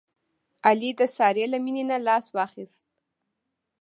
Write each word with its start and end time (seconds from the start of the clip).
علي 0.65 0.89
د 0.99 1.01
سارې 1.15 1.45
له 1.53 1.57
مینې 1.63 1.83
نه 1.91 1.97
لاس 2.07 2.25
واخیست. 2.35 2.83